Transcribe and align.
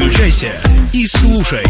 Подключайся 0.00 0.58
и 0.94 1.06
слушай. 1.06 1.62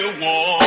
you 0.00 0.06
want. 0.18 0.59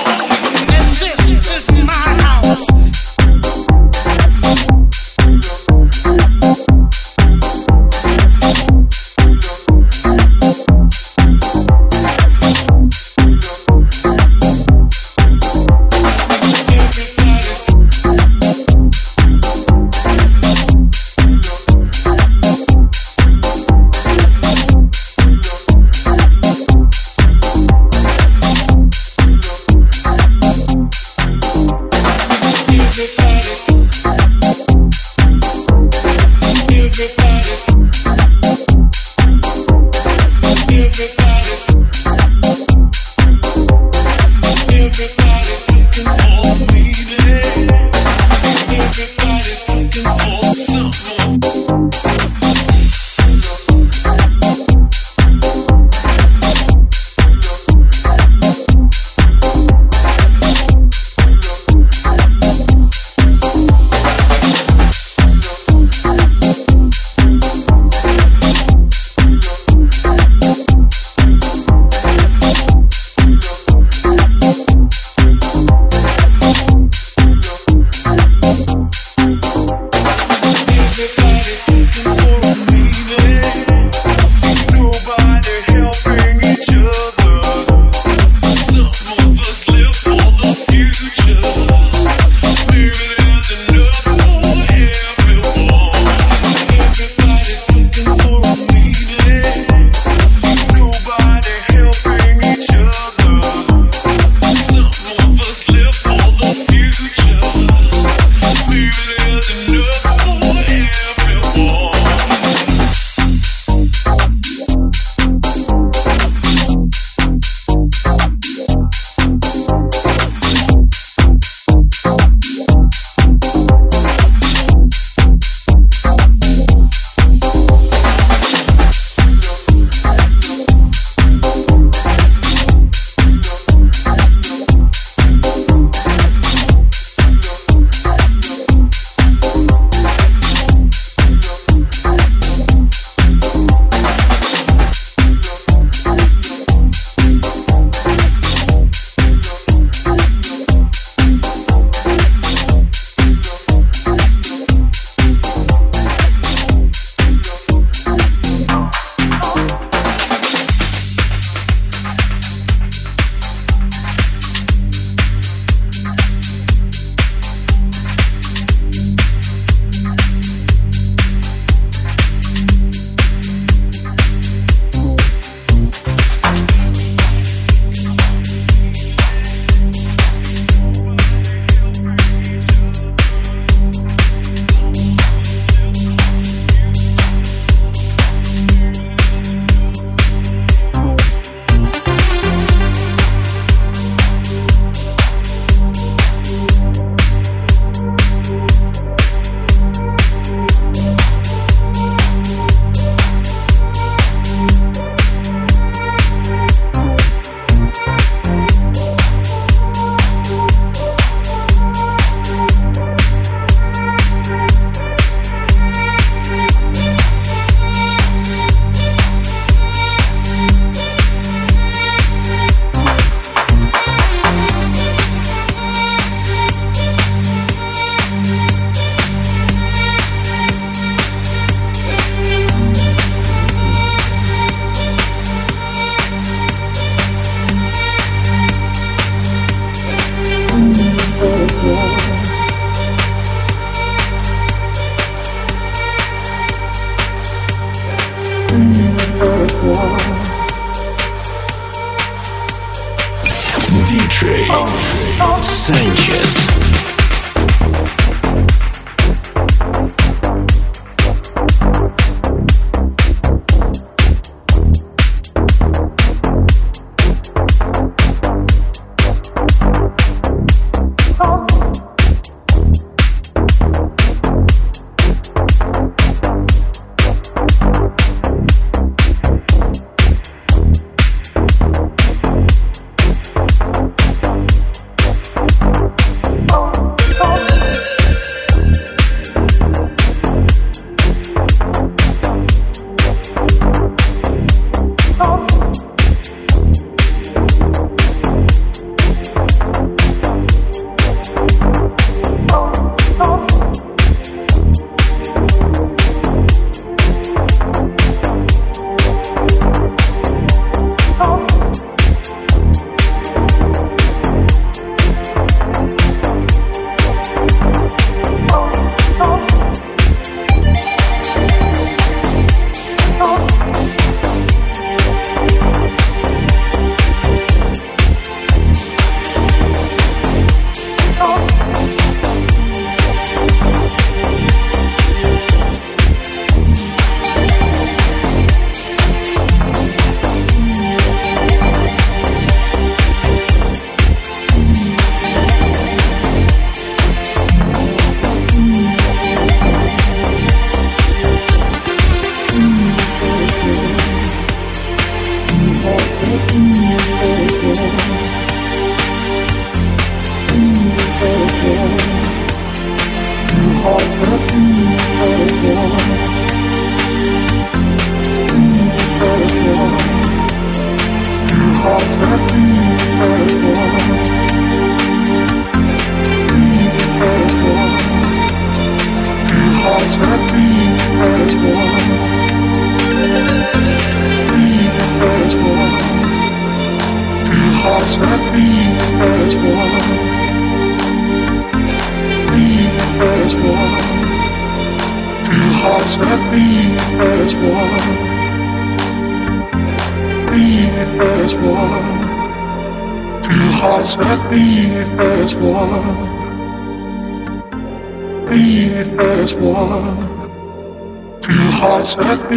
set. 412.33 412.71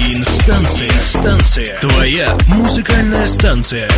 Инстанция, 0.00 0.90
станция, 1.00 1.80
твоя 1.80 2.36
музыкальная 2.48 3.26
станция. 3.26 3.88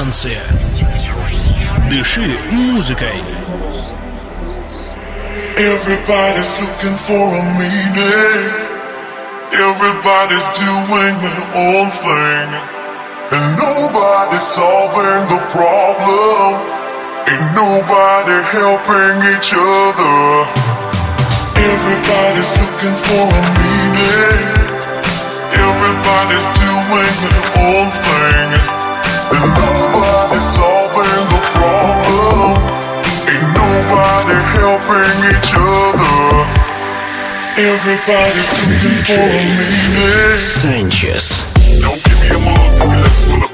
Станция. 0.00 0.40
Дыши 1.90 2.34
музыкой. 2.50 3.20
Everybody's 5.58 6.52
looking 6.62 6.96
for 7.06 7.26
a 7.36 7.42
meaning. 7.60 8.46
Everybody's 9.52 10.48
doing 10.64 11.14
their 11.24 11.44
own 11.68 11.88
thing. 11.92 12.50
And 13.36 13.46
nobody's 13.60 14.48
solving 14.56 15.22
the 15.28 15.40
problem. 15.52 16.56
Ain't 17.28 17.48
nobody 17.54 18.36
helping 18.56 19.16
each 19.36 19.52
other. 19.52 20.18
Everybody's 21.68 22.52
looking 22.62 22.96
for 23.04 23.26
a 23.28 23.44
meaning. 23.60 24.40
Everybody's 25.68 26.48
doing 26.64 27.14
their 27.22 27.44
own 27.60 27.88
thing. 27.90 28.79
Nobody's 29.41 30.47
solving 30.53 31.25
the 31.33 31.41
problem. 31.57 32.61
Ain't 33.25 33.49
nobody 33.57 34.37
helping 34.53 35.17
each 35.33 35.51
other. 35.57 36.45
Everybody's 37.57 38.51
looking 38.69 39.01
for 39.03 39.17
a 39.17 39.41
meaning. 39.57 40.37
Sanchez. 40.37 41.45
Don't 41.81 42.01
give 42.03 42.19
me 42.21 42.27
a 42.29 42.39
mug, 42.39 43.01
let's 43.01 43.50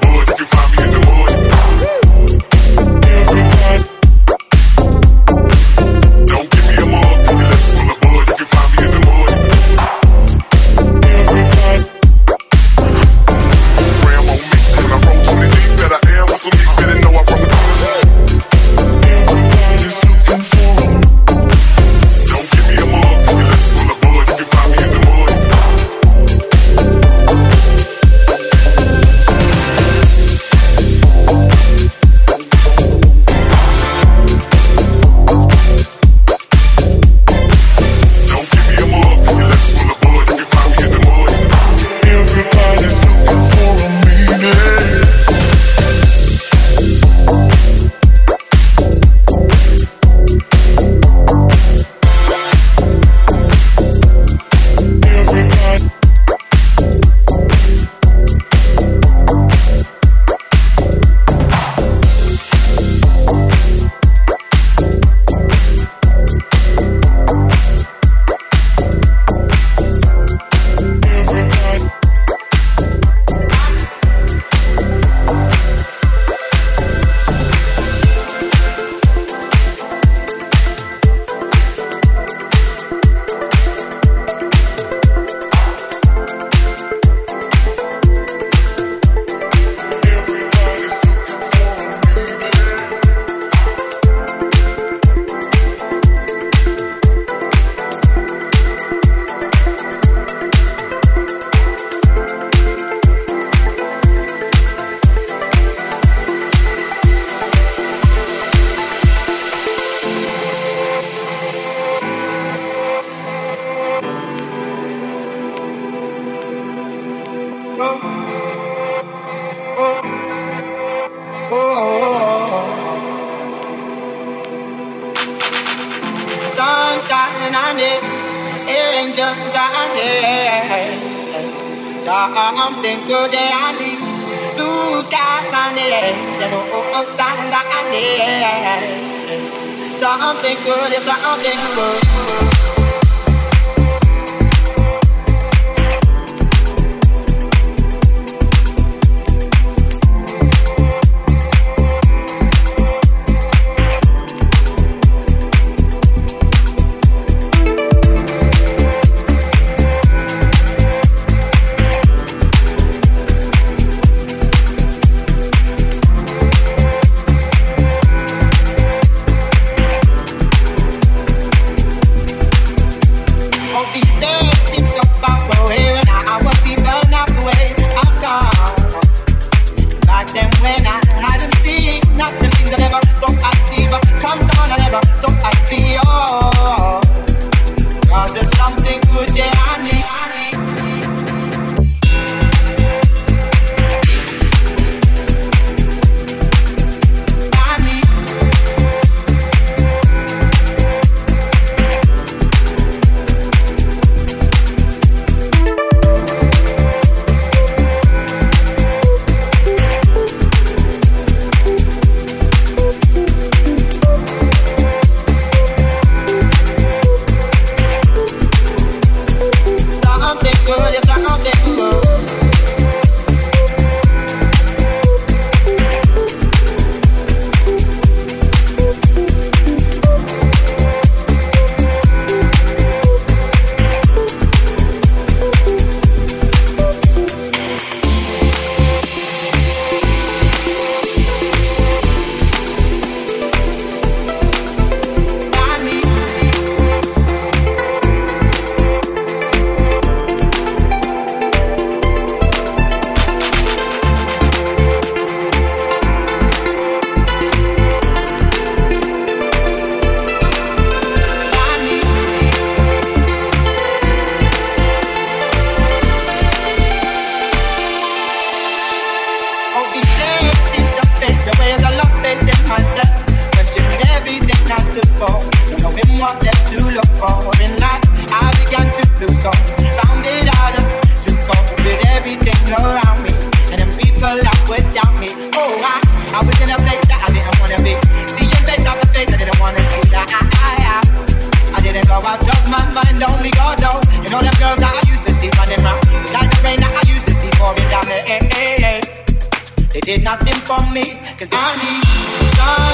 Did 300.08 300.24
nothing 300.24 300.54
for 300.64 300.80
me, 300.90 301.04
cause 301.36 301.50
I 301.52 301.76
need 301.84 302.56
God. 302.56 302.87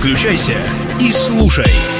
Подключайся 0.00 0.56
и 0.98 1.12
слушай. 1.12 1.99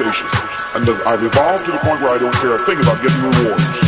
And 0.00 0.88
I've 1.08 1.24
evolved 1.24 1.64
to 1.64 1.72
the 1.72 1.78
point 1.78 2.00
where 2.00 2.14
I 2.14 2.18
don't 2.18 2.34
care 2.34 2.54
a 2.54 2.58
thing 2.58 2.78
about 2.78 3.02
getting 3.02 3.20
rewards. 3.20 3.87